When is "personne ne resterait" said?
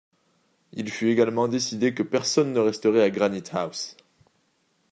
2.01-3.03